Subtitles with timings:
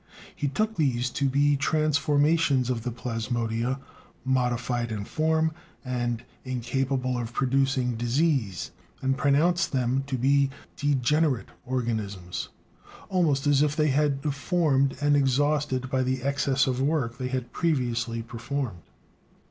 [0.35, 3.79] He took these to be transformations of the plasmodia,
[4.25, 5.51] "modified in form"
[5.85, 8.71] and "incapable of producing disease,"
[9.03, 12.49] and pronounced them to be "degenerate" organisms,
[13.09, 17.27] almost as if they had been deformed and exhausted by the "excess of work" they
[17.27, 18.81] had previously performed.